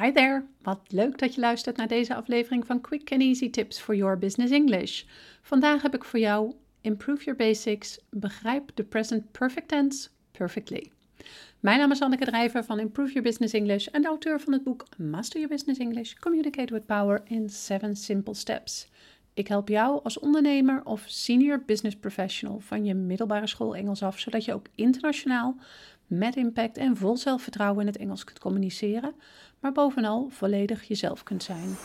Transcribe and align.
Hi 0.00 0.12
there, 0.12 0.44
wat 0.62 0.80
leuk 0.88 1.18
dat 1.18 1.34
je 1.34 1.40
luistert 1.40 1.76
naar 1.76 1.88
deze 1.88 2.14
aflevering 2.14 2.66
van 2.66 2.80
Quick 2.80 3.12
and 3.12 3.20
Easy 3.20 3.50
Tips 3.50 3.80
for 3.80 3.94
Your 3.94 4.18
Business 4.18 4.52
English. 4.52 5.04
Vandaag 5.42 5.82
heb 5.82 5.94
ik 5.94 6.04
voor 6.04 6.18
jou 6.18 6.54
Improve 6.80 7.24
Your 7.24 7.38
Basics, 7.38 7.98
begrijp 8.10 8.70
de 8.74 8.84
present 8.84 9.32
perfect 9.32 9.68
tense 9.68 10.08
perfectly. 10.30 10.90
Mijn 11.60 11.78
naam 11.78 11.90
is 11.90 12.00
Anneke 12.00 12.24
Drijver 12.24 12.64
van 12.64 12.78
Improve 12.78 13.12
Your 13.12 13.28
Business 13.28 13.54
English 13.54 13.86
en 13.86 14.02
de 14.02 14.08
auteur 14.08 14.40
van 14.40 14.52
het 14.52 14.64
boek 14.64 14.86
Master 14.96 15.40
Your 15.40 15.54
Business 15.54 15.80
English, 15.80 16.14
Communicate 16.14 16.72
with 16.72 16.86
Power 16.86 17.22
in 17.24 17.50
7 17.50 17.96
Simple 17.96 18.34
Steps. 18.34 18.88
Ik 19.36 19.48
help 19.48 19.68
jou 19.68 20.00
als 20.02 20.18
ondernemer 20.18 20.80
of 20.84 21.04
senior 21.06 21.62
business 21.66 21.96
professional 21.96 22.60
van 22.60 22.84
je 22.84 22.94
middelbare 22.94 23.46
school 23.46 23.76
Engels 23.76 24.02
af, 24.02 24.18
zodat 24.18 24.44
je 24.44 24.54
ook 24.54 24.66
internationaal 24.74 25.56
met 26.06 26.36
impact 26.36 26.76
en 26.76 26.96
vol 26.96 27.16
zelfvertrouwen 27.16 27.80
in 27.80 27.86
het 27.86 27.96
Engels 27.96 28.24
kunt 28.24 28.38
communiceren, 28.38 29.14
maar 29.60 29.72
bovenal 29.72 30.28
volledig 30.30 30.82
jezelf 30.82 31.22
kunt 31.22 31.42
zijn. 31.42 31.76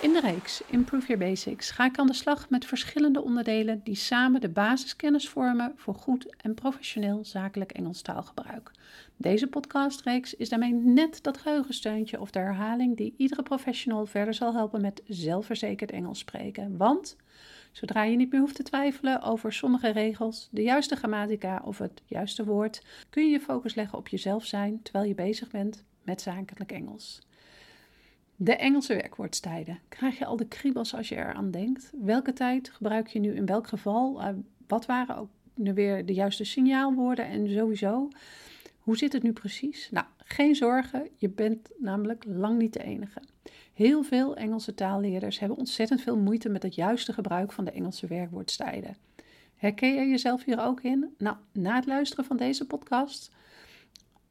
In 0.00 0.12
de 0.12 0.20
reeks 0.20 0.62
Improve 0.66 1.06
Your 1.06 1.24
Basics 1.24 1.70
ga 1.70 1.84
ik 1.84 1.98
aan 1.98 2.06
de 2.06 2.12
slag 2.12 2.50
met 2.50 2.64
verschillende 2.64 3.22
onderdelen 3.22 3.80
die 3.84 3.94
samen 3.94 4.40
de 4.40 4.48
basiskennis 4.48 5.28
vormen 5.28 5.72
voor 5.76 5.94
goed 5.94 6.36
en 6.36 6.54
professioneel 6.54 7.24
zakelijk 7.24 7.72
Engels 7.72 8.02
taalgebruik. 8.02 8.70
Deze 9.16 9.46
podcastreeks 9.46 10.34
is 10.34 10.48
daarmee 10.48 10.72
net 10.72 11.22
dat 11.22 11.38
geheugensteuntje 11.38 12.20
of 12.20 12.30
de 12.30 12.38
herhaling 12.38 12.96
die 12.96 13.14
iedere 13.16 13.42
professional 13.42 14.06
verder 14.06 14.34
zal 14.34 14.54
helpen 14.54 14.80
met 14.80 15.02
zelfverzekerd 15.06 15.90
Engels 15.90 16.18
spreken. 16.18 16.76
Want 16.76 17.16
Zodra 17.72 18.02
je 18.02 18.16
niet 18.16 18.30
meer 18.32 18.40
hoeft 18.40 18.54
te 18.54 18.62
twijfelen 18.62 19.22
over 19.22 19.52
sommige 19.52 19.90
regels, 19.90 20.48
de 20.50 20.62
juiste 20.62 20.96
grammatica 20.96 21.62
of 21.64 21.78
het 21.78 22.02
juiste 22.06 22.44
woord, 22.44 22.82
kun 23.10 23.24
je 23.24 23.30
je 23.30 23.40
focus 23.40 23.74
leggen 23.74 23.98
op 23.98 24.08
jezelf 24.08 24.44
zijn 24.44 24.82
terwijl 24.82 25.04
je 25.04 25.14
bezig 25.14 25.50
bent 25.50 25.84
met 26.02 26.20
zakelijk 26.20 26.72
Engels. 26.72 27.27
De 28.40 28.56
Engelse 28.56 28.94
werkwoordstijden. 28.94 29.78
Krijg 29.88 30.18
je 30.18 30.24
al 30.24 30.36
de 30.36 30.48
kriebels 30.48 30.94
als 30.94 31.08
je 31.08 31.16
eraan 31.16 31.50
denkt? 31.50 31.92
Welke 32.00 32.32
tijd 32.32 32.70
gebruik 32.70 33.06
je 33.06 33.18
nu 33.18 33.34
in 33.34 33.46
welk 33.46 33.66
geval? 33.66 34.20
Uh, 34.20 34.28
wat 34.66 34.86
waren 34.86 35.16
ook 35.16 35.28
weer 35.54 36.06
de 36.06 36.14
juiste 36.14 36.44
signaalwoorden 36.44 37.26
en 37.26 37.48
sowieso? 37.48 38.08
Hoe 38.78 38.96
zit 38.96 39.12
het 39.12 39.22
nu 39.22 39.32
precies? 39.32 39.90
Nou, 39.90 40.06
geen 40.18 40.54
zorgen, 40.54 41.08
je 41.16 41.28
bent 41.28 41.70
namelijk 41.78 42.24
lang 42.26 42.58
niet 42.58 42.72
de 42.72 42.82
enige. 42.82 43.20
Heel 43.74 44.02
veel 44.02 44.36
Engelse 44.36 44.74
taalleerders 44.74 45.38
hebben 45.38 45.58
ontzettend 45.58 46.00
veel 46.00 46.18
moeite 46.18 46.48
met 46.48 46.62
het 46.62 46.74
juiste 46.74 47.12
gebruik 47.12 47.52
van 47.52 47.64
de 47.64 47.70
Engelse 47.70 48.06
werkwoordstijden. 48.06 48.96
Herken 49.56 49.94
je 49.94 50.08
jezelf 50.08 50.44
hier 50.44 50.60
ook 50.60 50.80
in? 50.80 51.14
Nou, 51.18 51.36
na 51.52 51.74
het 51.74 51.86
luisteren 51.86 52.24
van 52.24 52.36
deze 52.36 52.66
podcast 52.66 53.30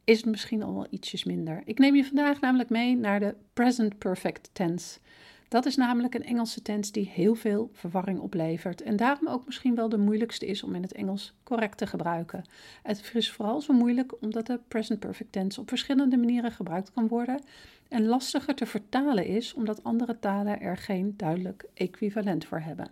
is 0.07 0.17
het 0.17 0.25
misschien 0.25 0.63
al 0.63 0.73
wel 0.73 0.87
ietsjes 0.89 1.23
minder. 1.23 1.61
Ik 1.65 1.79
neem 1.79 1.95
je 1.95 2.05
vandaag 2.05 2.39
namelijk 2.39 2.69
mee 2.69 2.97
naar 2.97 3.19
de 3.19 3.35
present 3.53 3.97
perfect 3.97 4.49
tense. 4.53 4.99
Dat 5.47 5.65
is 5.65 5.75
namelijk 5.75 6.13
een 6.13 6.23
Engelse 6.23 6.61
tense 6.61 6.91
die 6.91 7.09
heel 7.13 7.35
veel 7.35 7.69
verwarring 7.73 8.19
oplevert 8.19 8.81
en 8.81 8.95
daarom 8.95 9.27
ook 9.27 9.45
misschien 9.45 9.75
wel 9.75 9.89
de 9.89 9.97
moeilijkste 9.97 10.45
is 10.45 10.63
om 10.63 10.75
in 10.75 10.81
het 10.81 10.93
Engels 10.93 11.33
correct 11.43 11.77
te 11.77 11.87
gebruiken. 11.87 12.43
Het 12.83 13.11
is 13.13 13.31
vooral 13.31 13.61
zo 13.61 13.73
moeilijk 13.73 14.21
omdat 14.21 14.45
de 14.45 14.59
present 14.67 14.99
perfect 14.99 15.31
tense 15.31 15.59
op 15.59 15.69
verschillende 15.69 16.17
manieren 16.17 16.51
gebruikt 16.51 16.91
kan 16.91 17.07
worden 17.07 17.41
en 17.89 18.05
lastiger 18.05 18.55
te 18.55 18.65
vertalen 18.65 19.25
is 19.25 19.53
omdat 19.53 19.83
andere 19.83 20.19
talen 20.19 20.61
er 20.61 20.77
geen 20.77 21.13
duidelijk 21.17 21.65
equivalent 21.73 22.45
voor 22.45 22.59
hebben. 22.59 22.91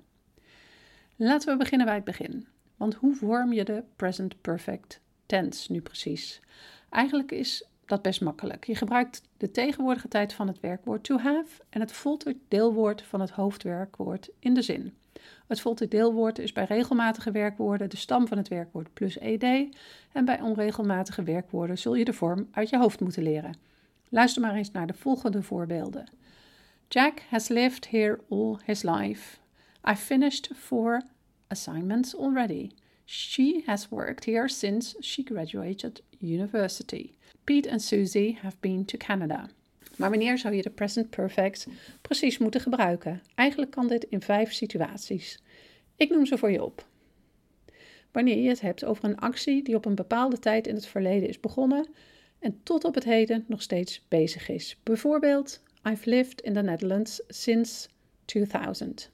Laten 1.15 1.51
we 1.51 1.57
beginnen 1.57 1.87
bij 1.87 1.95
het 1.95 2.03
begin. 2.03 2.47
Want 2.77 2.93
hoe 2.93 3.15
vorm 3.15 3.53
je 3.53 3.63
de 3.63 3.83
present 3.95 4.41
perfect 4.41 5.01
tense 5.25 5.71
nu 5.71 5.81
precies? 5.81 6.41
Eigenlijk 6.95 7.31
is 7.31 7.65
dat 7.85 8.01
best 8.01 8.21
makkelijk. 8.21 8.65
Je 8.65 8.75
gebruikt 8.75 9.21
de 9.37 9.51
tegenwoordige 9.51 10.07
tijd 10.07 10.33
van 10.33 10.47
het 10.47 10.59
werkwoord 10.59 11.03
to 11.03 11.17
have 11.17 11.63
en 11.69 11.79
het 11.79 11.91
voltooid 11.91 12.37
deelwoord 12.47 13.01
van 13.01 13.21
het 13.21 13.29
hoofdwerkwoord 13.29 14.29
in 14.39 14.53
de 14.53 14.61
zin. 14.61 14.93
Het 15.47 15.61
voltooid 15.61 15.91
deelwoord 15.91 16.39
is 16.39 16.51
bij 16.51 16.63
regelmatige 16.63 17.31
werkwoorden 17.31 17.89
de 17.89 17.97
stam 17.97 18.27
van 18.27 18.37
het 18.37 18.47
werkwoord 18.47 18.93
plus 18.93 19.17
ed 19.17 19.43
en 20.11 20.25
bij 20.25 20.41
onregelmatige 20.41 21.23
werkwoorden 21.23 21.77
zul 21.77 21.95
je 21.95 22.05
de 22.05 22.13
vorm 22.13 22.47
uit 22.51 22.69
je 22.69 22.77
hoofd 22.77 22.99
moeten 22.99 23.23
leren. 23.23 23.57
Luister 24.09 24.41
maar 24.41 24.55
eens 24.55 24.71
naar 24.71 24.87
de 24.87 24.93
volgende 24.93 25.43
voorbeelden. 25.43 26.09
Jack 26.87 27.21
has 27.29 27.47
lived 27.47 27.89
here 27.89 28.19
all 28.29 28.57
his 28.65 28.83
life. 28.83 29.37
I 29.89 29.95
finished 29.95 30.49
four 30.53 31.01
assignments 31.47 32.17
already. 32.17 32.69
She 33.05 33.61
has 33.65 33.89
worked 33.89 34.25
here 34.25 34.47
since 34.47 34.95
she 34.99 35.23
graduated 35.23 36.01
university. 36.19 37.17
Pete 37.43 37.69
en 37.69 37.79
Susie 37.79 38.37
have 38.41 38.55
been 38.59 38.85
to 38.85 38.97
Canada. 38.97 39.49
Maar 39.97 40.09
wanneer 40.09 40.37
zou 40.37 40.53
je 40.55 40.61
de 40.61 40.69
present 40.69 41.09
perfect 41.09 41.67
precies 42.01 42.37
moeten 42.37 42.61
gebruiken? 42.61 43.21
Eigenlijk 43.35 43.71
kan 43.71 43.87
dit 43.87 44.03
in 44.03 44.21
vijf 44.21 44.53
situaties. 44.53 45.39
Ik 45.95 46.09
noem 46.09 46.25
ze 46.25 46.37
voor 46.37 46.51
je 46.51 46.63
op. 46.63 46.85
Wanneer 48.11 48.37
je 48.37 48.49
het 48.49 48.61
hebt 48.61 48.85
over 48.85 49.03
een 49.03 49.19
actie 49.19 49.63
die 49.63 49.75
op 49.75 49.85
een 49.85 49.95
bepaalde 49.95 50.39
tijd 50.39 50.67
in 50.67 50.75
het 50.75 50.85
verleden 50.85 51.29
is 51.29 51.39
begonnen 51.39 51.87
en 52.39 52.59
tot 52.63 52.83
op 52.83 52.95
het 52.95 53.03
heden 53.03 53.45
nog 53.47 53.61
steeds 53.61 54.05
bezig 54.07 54.49
is. 54.49 54.77
Bijvoorbeeld, 54.83 55.61
I've 55.83 56.09
lived 56.09 56.41
in 56.41 56.53
the 56.53 56.61
Netherlands 56.61 57.21
since 57.27 57.87
2000. 58.25 59.09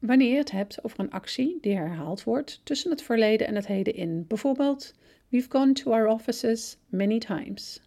Wanneer 0.00 0.30
je 0.30 0.36
het 0.36 0.50
hebt 0.50 0.84
over 0.84 1.00
een 1.00 1.10
actie 1.10 1.58
die 1.60 1.76
herhaald 1.76 2.24
wordt 2.24 2.60
tussen 2.64 2.90
het 2.90 3.02
verleden 3.02 3.46
en 3.46 3.54
het 3.54 3.66
heden 3.66 3.94
in. 3.94 4.24
Bijvoorbeeld, 4.26 4.94
We've 5.28 5.50
gone 5.50 5.72
to 5.72 5.92
our 5.92 6.06
offices 6.06 6.76
many 6.86 7.18
times. 7.18 7.80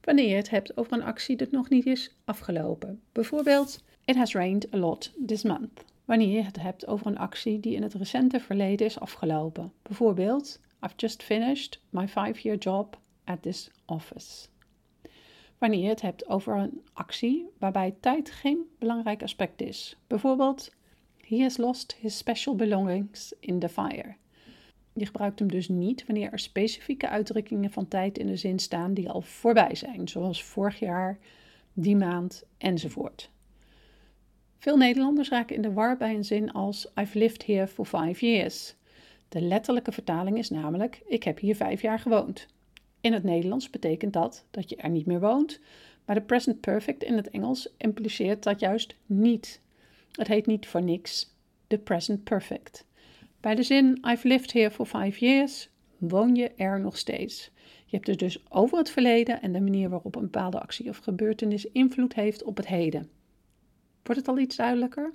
Wanneer 0.00 0.28
je 0.28 0.34
het 0.34 0.50
hebt 0.50 0.76
over 0.76 0.92
een 0.92 1.02
actie 1.02 1.36
die 1.36 1.48
nog 1.50 1.68
niet 1.68 1.86
is 1.86 2.16
afgelopen. 2.24 3.00
Bijvoorbeeld, 3.12 3.84
It 4.04 4.16
has 4.16 4.34
rained 4.34 4.74
a 4.74 4.76
lot 4.76 5.12
this 5.26 5.42
month. 5.42 5.84
Wanneer 6.04 6.28
je 6.28 6.42
het 6.42 6.60
hebt 6.60 6.86
over 6.86 7.06
een 7.06 7.18
actie 7.18 7.60
die 7.60 7.74
in 7.74 7.82
het 7.82 7.94
recente 7.94 8.40
verleden 8.40 8.86
is 8.86 9.00
afgelopen. 9.00 9.72
Bijvoorbeeld, 9.82 10.60
I've 10.80 10.94
just 10.96 11.22
finished 11.22 11.80
my 11.90 12.08
five-year 12.08 12.56
job 12.58 12.98
at 13.24 13.42
this 13.42 13.70
office. 13.86 14.48
Wanneer 15.58 15.82
je 15.82 15.88
het 15.88 16.02
hebt 16.02 16.28
over 16.28 16.56
een 16.56 16.82
actie 16.92 17.46
waarbij 17.58 17.94
tijd 18.00 18.30
geen 18.30 18.66
belangrijk 18.78 19.22
aspect 19.22 19.60
is. 19.60 19.96
Bijvoorbeeld, 20.06 20.70
He 21.26 21.42
has 21.42 21.56
lost 21.56 21.96
his 22.00 22.16
special 22.16 22.54
belongings 22.54 23.34
in 23.40 23.58
the 23.58 23.68
fire. 23.68 24.14
Je 24.92 25.06
gebruikt 25.06 25.38
hem 25.38 25.48
dus 25.48 25.68
niet 25.68 26.06
wanneer 26.06 26.32
er 26.32 26.38
specifieke 26.38 27.08
uitdrukkingen 27.08 27.70
van 27.70 27.88
tijd 27.88 28.18
in 28.18 28.26
de 28.26 28.36
zin 28.36 28.58
staan 28.58 28.94
die 28.94 29.10
al 29.10 29.22
voorbij 29.22 29.74
zijn, 29.74 30.08
zoals 30.08 30.44
vorig 30.44 30.78
jaar, 30.78 31.18
die 31.72 31.96
maand 31.96 32.44
enzovoort. 32.58 33.30
Veel 34.58 34.76
Nederlanders 34.76 35.28
raken 35.28 35.56
in 35.56 35.62
de 35.62 35.72
war 35.72 35.96
bij 35.96 36.14
een 36.14 36.24
zin 36.24 36.52
als 36.52 36.90
I've 36.94 37.18
lived 37.18 37.46
here 37.46 37.66
for 37.66 37.84
five 37.84 38.26
years. 38.26 38.74
De 39.28 39.40
letterlijke 39.40 39.92
vertaling 39.92 40.38
is 40.38 40.50
namelijk 40.50 41.02
ik 41.06 41.22
heb 41.22 41.38
hier 41.38 41.56
vijf 41.56 41.82
jaar 41.82 41.98
gewoond. 41.98 42.46
In 43.00 43.12
het 43.12 43.22
Nederlands 43.22 43.70
betekent 43.70 44.12
dat 44.12 44.44
dat 44.50 44.70
je 44.70 44.76
er 44.76 44.90
niet 44.90 45.06
meer 45.06 45.20
woont, 45.20 45.60
maar 46.04 46.14
de 46.14 46.22
present 46.22 46.60
perfect 46.60 47.02
in 47.02 47.16
het 47.16 47.30
Engels 47.30 47.74
impliceert 47.76 48.42
dat 48.42 48.60
juist 48.60 48.94
niet. 49.06 49.60
Het 50.12 50.28
heet 50.28 50.46
niet 50.46 50.66
voor 50.66 50.82
niks 50.82 51.36
de 51.66 51.78
present 51.78 52.24
perfect. 52.24 52.86
Bij 53.40 53.54
de 53.54 53.62
zin 53.62 53.98
I've 54.08 54.28
lived 54.28 54.52
here 54.52 54.70
for 54.70 54.86
five 54.86 55.18
years 55.18 55.68
woon 55.98 56.34
je 56.34 56.48
er 56.48 56.80
nog 56.80 56.98
steeds. 56.98 57.50
Je 57.86 57.96
hebt 57.96 58.06
het 58.06 58.18
dus 58.18 58.44
over 58.48 58.78
het 58.78 58.90
verleden 58.90 59.42
en 59.42 59.52
de 59.52 59.60
manier 59.60 59.88
waarop 59.88 60.14
een 60.14 60.22
bepaalde 60.22 60.60
actie 60.60 60.88
of 60.88 60.98
gebeurtenis 60.98 61.64
invloed 61.64 62.14
heeft 62.14 62.42
op 62.42 62.56
het 62.56 62.66
heden. 62.66 63.10
Wordt 64.02 64.20
het 64.20 64.28
al 64.28 64.38
iets 64.38 64.56
duidelijker? 64.56 65.12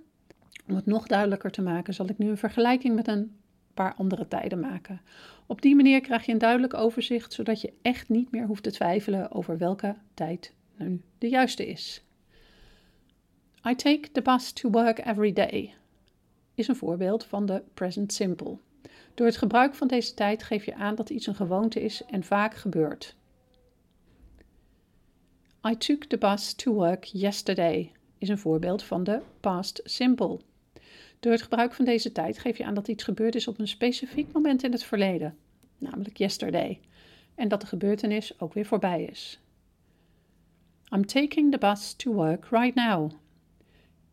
Om 0.67 0.75
het 0.75 0.85
nog 0.85 1.07
duidelijker 1.07 1.51
te 1.51 1.61
maken, 1.61 1.93
zal 1.93 2.09
ik 2.09 2.17
nu 2.17 2.29
een 2.29 2.37
vergelijking 2.37 2.95
met 2.95 3.07
een 3.07 3.35
paar 3.73 3.93
andere 3.93 4.27
tijden 4.27 4.59
maken. 4.59 5.01
Op 5.45 5.61
die 5.61 5.75
manier 5.75 6.01
krijg 6.01 6.25
je 6.25 6.31
een 6.31 6.37
duidelijk 6.37 6.73
overzicht, 6.73 7.33
zodat 7.33 7.61
je 7.61 7.73
echt 7.81 8.09
niet 8.09 8.31
meer 8.31 8.45
hoeft 8.45 8.63
te 8.63 8.71
twijfelen 8.71 9.31
over 9.31 9.57
welke 9.57 9.95
tijd 10.13 10.53
nu 10.77 11.01
de 11.17 11.29
juiste 11.29 11.67
is. 11.67 12.06
I 13.65 13.75
take 13.75 14.11
the 14.11 14.21
bus 14.21 14.51
to 14.51 14.69
work 14.69 14.99
every 14.99 15.33
day 15.33 15.73
is 16.55 16.67
een 16.67 16.75
voorbeeld 16.75 17.25
van 17.25 17.45
de 17.45 17.63
present 17.73 18.13
simple. 18.13 18.57
Door 19.13 19.25
het 19.25 19.37
gebruik 19.37 19.75
van 19.75 19.87
deze 19.87 20.13
tijd 20.13 20.43
geef 20.43 20.65
je 20.65 20.75
aan 20.75 20.95
dat 20.95 21.09
iets 21.09 21.27
een 21.27 21.35
gewoonte 21.35 21.81
is 21.81 22.01
en 22.05 22.23
vaak 22.23 22.55
gebeurt. 22.55 23.15
I 25.67 25.77
took 25.77 26.03
the 26.03 26.17
bus 26.17 26.53
to 26.53 26.73
work 26.73 27.03
yesterday 27.03 27.91
is 28.17 28.29
een 28.29 28.37
voorbeeld 28.37 28.83
van 28.83 29.03
de 29.03 29.21
past 29.39 29.81
simple. 29.83 30.39
Door 31.19 31.31
het 31.31 31.41
gebruik 31.41 31.73
van 31.73 31.85
deze 31.85 32.11
tijd 32.11 32.39
geef 32.39 32.57
je 32.57 32.65
aan 32.65 32.73
dat 32.73 32.87
iets 32.87 33.03
gebeurd 33.03 33.35
is 33.35 33.47
op 33.47 33.59
een 33.59 33.67
specifiek 33.67 34.31
moment 34.31 34.63
in 34.63 34.71
het 34.71 34.83
verleden, 34.83 35.37
namelijk 35.77 36.17
yesterday, 36.17 36.79
en 37.35 37.47
dat 37.47 37.61
de 37.61 37.67
gebeurtenis 37.67 38.39
ook 38.39 38.53
weer 38.53 38.65
voorbij 38.65 39.03
is. 39.03 39.39
I'm 40.93 41.05
taking 41.05 41.51
the 41.51 41.57
bus 41.57 41.93
to 41.93 42.13
work 42.13 42.45
right 42.45 42.75
now 42.75 43.11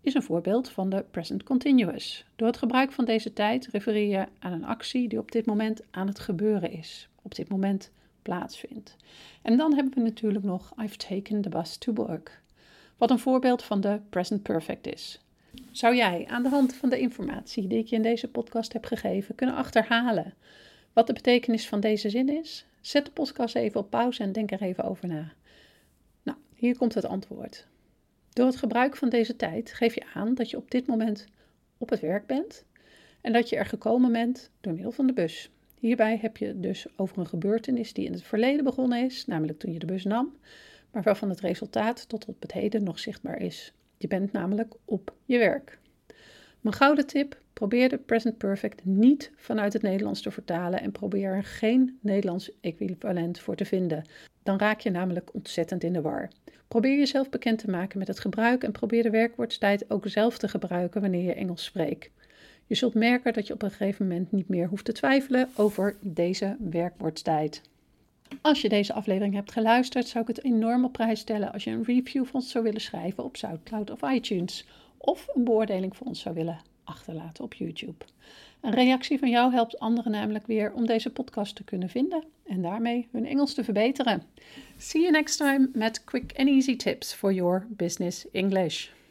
is 0.04 0.14
een 0.14 0.22
voorbeeld 0.22 0.68
van 0.68 0.88
de 0.88 1.04
present 1.10 1.42
continuous. 1.42 2.24
Door 2.36 2.46
het 2.46 2.56
gebruik 2.56 2.92
van 2.92 3.04
deze 3.04 3.32
tijd 3.32 3.66
refereer 3.66 4.08
je 4.08 4.26
aan 4.38 4.52
een 4.52 4.64
actie 4.64 5.08
die 5.08 5.18
op 5.18 5.32
dit 5.32 5.46
moment 5.46 5.80
aan 5.90 6.06
het 6.06 6.18
gebeuren 6.18 6.70
is, 6.70 7.08
op 7.22 7.34
dit 7.34 7.48
moment 7.48 7.90
plaatsvindt. 8.22 8.96
En 9.42 9.56
dan 9.56 9.74
hebben 9.74 9.94
we 9.94 10.00
natuurlijk 10.00 10.44
nog 10.44 10.72
I've 10.82 10.96
taken 10.96 11.40
the 11.40 11.48
bus 11.48 11.76
to 11.76 11.92
work, 11.92 12.42
wat 12.96 13.10
een 13.10 13.18
voorbeeld 13.18 13.62
van 13.62 13.80
de 13.80 14.00
present 14.10 14.42
perfect 14.42 14.86
is. 14.86 15.20
Zou 15.70 15.96
jij 15.96 16.26
aan 16.28 16.42
de 16.42 16.48
hand 16.48 16.74
van 16.74 16.88
de 16.88 16.98
informatie 16.98 17.66
die 17.66 17.78
ik 17.78 17.86
je 17.86 17.96
in 17.96 18.02
deze 18.02 18.28
podcast 18.28 18.72
heb 18.72 18.84
gegeven 18.84 19.34
kunnen 19.34 19.56
achterhalen 19.56 20.34
wat 20.94 21.06
de 21.06 21.12
betekenis 21.12 21.68
van 21.68 21.80
deze 21.80 22.10
zin 22.10 22.28
is? 22.28 22.66
Zet 22.80 23.04
de 23.04 23.10
podcast 23.10 23.54
even 23.54 23.80
op 23.80 23.90
pauze 23.90 24.22
en 24.22 24.32
denk 24.32 24.50
er 24.50 24.62
even 24.62 24.84
over 24.84 25.08
na. 25.08 25.32
Nou, 26.22 26.38
hier 26.54 26.76
komt 26.76 26.94
het 26.94 27.04
antwoord. 27.04 27.66
Door 28.34 28.46
het 28.46 28.56
gebruik 28.56 28.96
van 28.96 29.08
deze 29.08 29.36
tijd 29.36 29.72
geef 29.72 29.94
je 29.94 30.04
aan 30.14 30.34
dat 30.34 30.50
je 30.50 30.56
op 30.56 30.70
dit 30.70 30.86
moment 30.86 31.26
op 31.78 31.90
het 31.90 32.00
werk 32.00 32.26
bent 32.26 32.64
en 33.20 33.32
dat 33.32 33.48
je 33.48 33.56
er 33.56 33.66
gekomen 33.66 34.12
bent 34.12 34.50
door 34.60 34.72
middel 34.72 34.92
van 34.92 35.06
de 35.06 35.12
bus. 35.12 35.50
Hierbij 35.78 36.18
heb 36.22 36.36
je 36.36 36.60
dus 36.60 36.86
over 36.96 37.18
een 37.18 37.26
gebeurtenis 37.26 37.92
die 37.92 38.04
in 38.04 38.12
het 38.12 38.22
verleden 38.22 38.64
begonnen 38.64 39.04
is, 39.04 39.26
namelijk 39.26 39.58
toen 39.58 39.72
je 39.72 39.78
de 39.78 39.86
bus 39.86 40.04
nam, 40.04 40.36
maar 40.90 41.02
waarvan 41.02 41.28
het 41.28 41.40
resultaat 41.40 42.08
tot 42.08 42.24
op 42.24 42.42
het 42.42 42.52
heden 42.52 42.82
nog 42.82 42.98
zichtbaar 42.98 43.40
is. 43.40 43.72
Je 43.96 44.08
bent 44.08 44.32
namelijk 44.32 44.74
op 44.84 45.14
je 45.24 45.38
werk. 45.38 45.78
Mijn 46.60 46.74
gouden 46.74 47.06
tip: 47.06 47.40
probeer 47.52 47.88
de 47.88 47.98
present 47.98 48.38
perfect 48.38 48.84
niet 48.84 49.32
vanuit 49.36 49.72
het 49.72 49.82
Nederlands 49.82 50.22
te 50.22 50.30
vertalen 50.30 50.80
en 50.80 50.92
probeer 50.92 51.32
er 51.32 51.44
geen 51.44 51.98
Nederlands 52.00 52.50
equivalent 52.60 53.38
voor 53.38 53.56
te 53.56 53.64
vinden. 53.64 54.04
Dan 54.42 54.58
raak 54.58 54.80
je 54.80 54.90
namelijk 54.90 55.34
ontzettend 55.34 55.84
in 55.84 55.92
de 55.92 56.00
war. 56.00 56.28
Probeer 56.74 56.98
jezelf 56.98 57.30
bekend 57.30 57.58
te 57.58 57.70
maken 57.70 57.98
met 57.98 58.08
het 58.08 58.20
gebruik 58.20 58.64
en 58.64 58.72
probeer 58.72 59.02
de 59.02 59.10
werkwoordstijd 59.10 59.90
ook 59.90 60.08
zelf 60.08 60.38
te 60.38 60.48
gebruiken 60.48 61.00
wanneer 61.00 61.22
je 61.22 61.34
Engels 61.34 61.64
spreekt. 61.64 62.10
Je 62.66 62.74
zult 62.74 62.94
merken 62.94 63.32
dat 63.32 63.46
je 63.46 63.52
op 63.52 63.62
een 63.62 63.70
gegeven 63.70 64.08
moment 64.08 64.32
niet 64.32 64.48
meer 64.48 64.68
hoeft 64.68 64.84
te 64.84 64.92
twijfelen 64.92 65.48
over 65.56 65.96
deze 66.00 66.56
werkwoordstijd. 66.58 67.62
Als 68.40 68.60
je 68.60 68.68
deze 68.68 68.92
aflevering 68.92 69.34
hebt 69.34 69.52
geluisterd, 69.52 70.08
zou 70.08 70.22
ik 70.28 70.36
het 70.36 70.44
enorm 70.44 70.84
op 70.84 70.92
prijs 70.92 71.20
stellen 71.20 71.52
als 71.52 71.64
je 71.64 71.70
een 71.70 71.84
review 71.84 72.24
van 72.24 72.40
ons 72.40 72.50
zou 72.50 72.64
willen 72.64 72.80
schrijven 72.80 73.24
op 73.24 73.36
SoundCloud 73.36 73.90
of 73.90 74.02
iTunes. 74.12 74.66
Of 74.98 75.28
een 75.34 75.44
beoordeling 75.44 75.96
voor 75.96 76.06
ons 76.06 76.20
zou 76.20 76.34
willen 76.34 76.60
achterlaten 76.84 77.44
op 77.44 77.54
YouTube. 77.54 78.04
Een 78.60 78.74
reactie 78.74 79.18
van 79.18 79.30
jou 79.30 79.52
helpt 79.52 79.78
anderen 79.78 80.12
namelijk 80.12 80.46
weer 80.46 80.72
om 80.72 80.86
deze 80.86 81.10
podcast 81.10 81.56
te 81.56 81.64
kunnen 81.64 81.88
vinden 81.88 82.24
en 82.46 82.62
daarmee 82.62 83.08
hun 83.12 83.26
Engels 83.26 83.54
te 83.54 83.64
verbeteren. 83.64 84.22
See 84.76 85.00
you 85.00 85.12
next 85.12 85.36
time 85.36 85.68
met 85.72 86.04
quick 86.04 86.32
and 86.36 86.48
easy 86.48 86.76
tips 86.76 87.14
for 87.14 87.32
your 87.32 87.66
business 87.68 88.30
English. 88.30 88.88